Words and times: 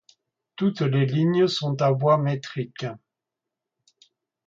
Toutes 0.55 0.81
les 0.81 1.05
lignes 1.05 1.47
sont 1.47 1.79
à 1.83 1.91
voie 1.91 2.17
métrique. 2.17 2.87